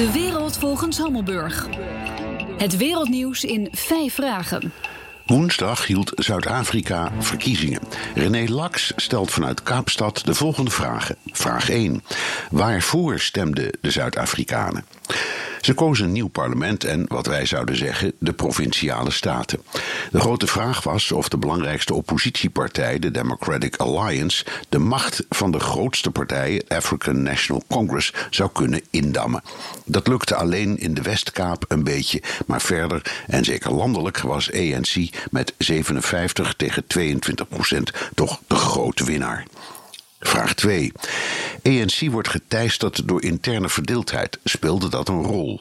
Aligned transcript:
De 0.00 0.12
wereld 0.12 0.56
volgens 0.56 0.98
Hammelburg. 0.98 1.68
Het 2.56 2.76
wereldnieuws 2.76 3.44
in 3.44 3.68
vijf 3.72 4.14
vragen. 4.14 4.72
Woensdag 5.26 5.86
hield 5.86 6.12
Zuid-Afrika 6.14 7.12
verkiezingen. 7.18 7.80
René 8.14 8.48
Lax 8.48 8.92
stelt 8.96 9.30
vanuit 9.30 9.62
Kaapstad 9.62 10.22
de 10.24 10.34
volgende 10.34 10.70
vragen. 10.70 11.16
Vraag 11.26 11.70
1. 11.70 12.02
Waarvoor 12.50 13.18
stemden 13.18 13.72
de 13.80 13.90
Zuid-Afrikanen? 13.90 14.84
Ze 15.60 15.74
kozen 15.74 16.04
een 16.04 16.12
nieuw 16.12 16.28
parlement 16.28 16.84
en, 16.84 17.04
wat 17.08 17.26
wij 17.26 17.46
zouden 17.46 17.76
zeggen, 17.76 18.12
de 18.18 18.32
provinciale 18.32 19.10
staten. 19.10 19.62
De 20.10 20.20
grote 20.20 20.46
vraag 20.46 20.82
was 20.82 21.12
of 21.12 21.28
de 21.28 21.38
belangrijkste 21.38 21.94
oppositiepartij, 21.94 22.98
de 22.98 23.10
Democratic 23.10 23.76
Alliance, 23.76 24.44
de 24.68 24.78
macht 24.78 25.24
van 25.28 25.50
de 25.50 25.60
grootste 25.60 26.10
partij, 26.10 26.62
African 26.68 27.22
National 27.22 27.62
Congress, 27.68 28.12
zou 28.30 28.50
kunnen 28.52 28.82
indammen. 28.90 29.42
Dat 29.84 30.06
lukte 30.06 30.34
alleen 30.34 30.78
in 30.78 30.94
de 30.94 31.02
Westkaap 31.02 31.64
een 31.68 31.84
beetje, 31.84 32.22
maar 32.46 32.60
verder 32.60 33.22
en 33.26 33.44
zeker 33.44 33.72
landelijk 33.72 34.18
was 34.20 34.52
ANC 34.52 35.08
met 35.30 35.54
57 35.58 36.54
tegen 36.54 36.86
22 36.86 37.48
procent 37.48 37.92
toch 38.14 38.40
de 38.46 38.54
grote 38.54 39.04
winnaar. 39.04 39.46
Vraag 40.20 40.54
2. 40.54 40.92
ANC 41.62 42.10
wordt 42.10 42.28
geteisterd 42.28 43.08
door 43.08 43.22
interne 43.22 43.68
verdeeldheid. 43.68 44.38
Speelde 44.44 44.88
dat 44.88 45.08
een 45.08 45.22
rol? 45.22 45.60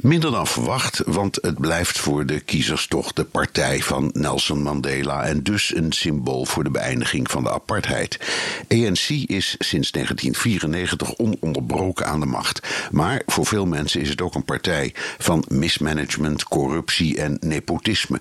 Minder 0.00 0.30
dan 0.30 0.46
verwacht, 0.46 1.02
want 1.06 1.38
het 1.40 1.58
blijft 1.58 1.98
voor 1.98 2.26
de 2.26 2.40
kiezers 2.40 2.86
toch 2.86 3.12
de 3.12 3.24
partij 3.24 3.82
van 3.82 4.10
Nelson 4.12 4.62
Mandela 4.62 5.24
en 5.24 5.42
dus 5.42 5.74
een 5.74 5.92
symbool 5.92 6.44
voor 6.44 6.64
de 6.64 6.70
beëindiging 6.70 7.30
van 7.30 7.42
de 7.42 7.50
apartheid. 7.50 8.18
ANC 8.68 9.08
is 9.08 9.54
sinds 9.58 9.90
1994 9.90 11.16
ononderbroken 11.16 12.06
aan 12.06 12.20
de 12.20 12.26
macht, 12.26 12.88
maar 12.90 13.22
voor 13.26 13.46
veel 13.46 13.66
mensen 13.66 14.00
is 14.00 14.08
het 14.08 14.20
ook 14.20 14.34
een 14.34 14.44
partij 14.44 14.94
van 15.18 15.44
mismanagement, 15.48 16.44
corruptie 16.44 17.20
en 17.20 17.36
nepotisme. 17.40 18.20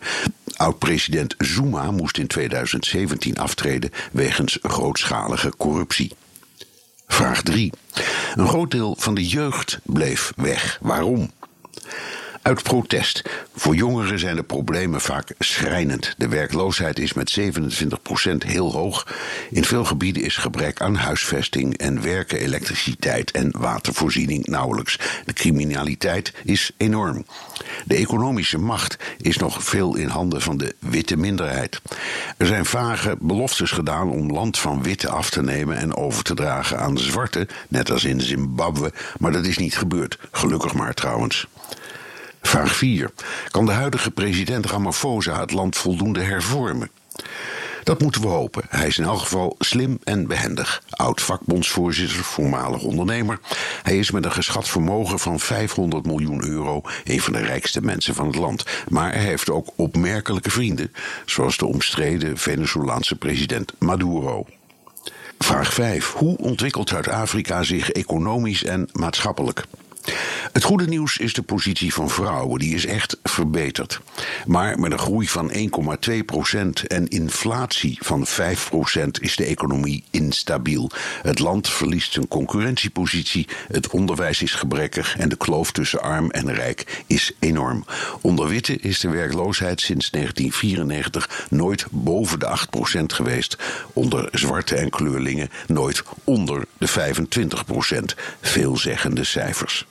Oud-president 0.55 1.35
Zuma 1.37 1.91
moest 1.91 2.17
in 2.17 2.27
2017 2.27 3.37
aftreden 3.37 3.91
wegens 4.11 4.59
grootschalige 4.61 5.53
corruptie. 5.57 6.11
Vraag 7.13 7.41
3. 7.41 7.71
Een 8.35 8.47
groot 8.47 8.71
deel 8.71 8.95
van 8.99 9.13
de 9.13 9.27
jeugd 9.27 9.79
bleef 9.83 10.33
weg. 10.35 10.79
Waarom? 10.81 11.31
Uit 12.43 12.63
protest. 12.63 13.21
Voor 13.55 13.75
jongeren 13.75 14.19
zijn 14.19 14.35
de 14.35 14.43
problemen 14.43 15.01
vaak 15.01 15.33
schrijnend. 15.39 16.13
De 16.17 16.27
werkloosheid 16.27 16.99
is 16.99 17.13
met 17.13 17.39
27% 17.39 17.43
heel 18.45 18.71
hoog. 18.71 19.07
In 19.49 19.63
veel 19.63 19.85
gebieden 19.85 20.23
is 20.23 20.37
gebrek 20.37 20.81
aan 20.81 20.95
huisvesting 20.95 21.77
en 21.77 22.01
werken, 22.01 22.39
elektriciteit 22.39 23.31
en 23.31 23.51
watervoorziening 23.57 24.45
nauwelijks. 24.45 24.99
De 25.25 25.33
criminaliteit 25.33 26.33
is 26.43 26.71
enorm. 26.77 27.25
De 27.85 27.95
economische 27.95 28.57
macht 28.57 28.97
is 29.17 29.37
nog 29.37 29.63
veel 29.63 29.95
in 29.95 30.07
handen 30.07 30.41
van 30.41 30.57
de 30.57 30.75
witte 30.79 31.17
minderheid. 31.17 31.81
Er 32.37 32.45
zijn 32.45 32.65
vage 32.65 33.17
beloftes 33.19 33.71
gedaan 33.71 34.09
om 34.09 34.31
land 34.31 34.59
van 34.59 34.83
witte 34.83 35.09
af 35.09 35.29
te 35.29 35.41
nemen 35.41 35.77
en 35.77 35.95
over 35.95 36.23
te 36.23 36.33
dragen 36.33 36.79
aan 36.79 36.97
zwarte, 36.97 37.47
net 37.67 37.91
als 37.91 38.03
in 38.03 38.21
Zimbabwe, 38.21 38.93
maar 39.19 39.31
dat 39.31 39.45
is 39.45 39.57
niet 39.57 39.77
gebeurd. 39.77 40.17
Gelukkig 40.31 40.73
maar 40.73 40.93
trouwens. 40.93 41.47
Vraag 42.53 42.75
4. 42.75 43.11
Kan 43.51 43.65
de 43.65 43.71
huidige 43.71 44.11
president 44.11 44.65
Ramaphosa 44.65 45.39
het 45.39 45.51
land 45.51 45.77
voldoende 45.77 46.21
hervormen? 46.21 46.89
Dat 47.83 48.01
moeten 48.01 48.21
we 48.21 48.27
hopen. 48.27 48.63
Hij 48.69 48.87
is 48.87 48.97
in 48.97 49.03
elk 49.03 49.19
geval 49.19 49.55
slim 49.59 49.99
en 50.03 50.27
behendig. 50.27 50.83
Oud 50.89 51.21
vakbondsvoorzitter, 51.21 52.23
voormalig 52.23 52.81
ondernemer. 52.81 53.39
Hij 53.83 53.97
is 53.97 54.11
met 54.11 54.25
een 54.25 54.31
geschat 54.31 54.69
vermogen 54.69 55.19
van 55.19 55.39
500 55.39 56.05
miljoen 56.05 56.45
euro 56.45 56.81
een 57.03 57.21
van 57.21 57.33
de 57.33 57.41
rijkste 57.41 57.81
mensen 57.81 58.15
van 58.15 58.27
het 58.27 58.35
land. 58.35 58.63
Maar 58.87 59.13
hij 59.13 59.23
heeft 59.23 59.49
ook 59.49 59.67
opmerkelijke 59.75 60.51
vrienden, 60.51 60.93
zoals 61.25 61.57
de 61.57 61.65
omstreden 61.65 62.37
Venezolaanse 62.37 63.15
president 63.15 63.73
Maduro. 63.79 64.45
Vraag 65.39 65.73
5. 65.73 66.11
Hoe 66.11 66.37
ontwikkelt 66.37 66.89
Zuid-Afrika 66.89 67.63
zich 67.63 67.91
economisch 67.91 68.63
en 68.63 68.89
maatschappelijk? 68.91 69.65
Het 70.51 70.63
goede 70.63 70.87
nieuws 70.87 71.17
is 71.17 71.33
de 71.33 71.41
positie 71.41 71.93
van 71.93 72.09
vrouwen. 72.09 72.59
Die 72.59 72.75
is 72.75 72.85
echt 72.85 73.17
verbeterd. 73.23 73.99
Maar 74.45 74.79
met 74.79 74.91
een 74.91 74.99
groei 74.99 75.27
van 75.27 75.51
1,2% 75.51 75.57
en 76.87 77.07
inflatie 77.07 77.97
van 78.01 78.27
5% 78.27 78.31
is 79.21 79.35
de 79.35 79.45
economie 79.45 80.03
instabiel. 80.11 80.91
Het 81.21 81.39
land 81.39 81.69
verliest 81.69 82.13
zijn 82.13 82.27
concurrentiepositie, 82.27 83.47
het 83.67 83.89
onderwijs 83.89 84.41
is 84.41 84.53
gebrekkig 84.53 85.17
en 85.17 85.29
de 85.29 85.35
kloof 85.35 85.71
tussen 85.71 86.01
arm 86.01 86.31
en 86.31 86.53
rijk 86.53 87.03
is 87.07 87.31
enorm. 87.39 87.85
Onder 88.21 88.47
witte 88.47 88.75
is 88.75 88.99
de 88.99 89.09
werkloosheid 89.09 89.81
sinds 89.81 90.09
1994 90.09 91.47
nooit 91.49 91.85
boven 91.91 92.39
de 92.39 92.57
8% 92.99 93.05
geweest. 93.05 93.57
Onder 93.93 94.27
zwarte 94.31 94.75
en 94.75 94.89
kleurlingen 94.89 95.49
nooit 95.67 96.03
onder 96.23 96.65
de 96.77 96.89
25%. 96.89 96.93
Veelzeggende 98.41 99.23
cijfers. 99.23 99.85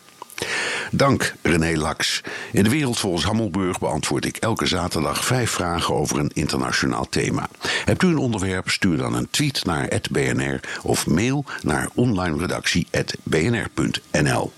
Dank 0.95 1.35
René 1.43 1.77
Lax. 1.77 2.21
In 2.53 2.65
de 2.65 2.71
wereld 2.71 2.99
volgens 2.99 3.25
Hammelburg 3.25 3.79
beantwoord 3.79 4.25
ik 4.25 4.37
elke 4.37 4.67
zaterdag 4.67 5.25
vijf 5.25 5.51
vragen 5.51 5.95
over 5.95 6.19
een 6.19 6.31
internationaal 6.35 7.09
thema. 7.09 7.49
Hebt 7.85 8.03
u 8.03 8.07
een 8.07 8.19
onderwerp? 8.19 8.71
Stuur 8.71 8.97
dan 8.97 9.15
een 9.15 9.31
tweet 9.31 9.65
naar 9.65 10.01
@bnr 10.11 10.61
of 10.83 11.07
mail 11.07 11.45
naar 11.63 11.89
onlineredactie@bnr.nl. 11.95 14.53